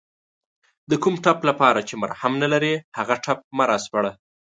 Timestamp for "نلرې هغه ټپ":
2.41-3.39